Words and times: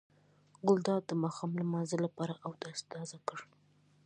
ګلداد 0.67 1.03
د 1.07 1.11
ماښام 1.23 1.51
لمانځه 1.61 1.97
لپاره 2.05 2.33
اودس 2.45 2.79
تازه 2.91 3.17
کړ. 3.27 3.39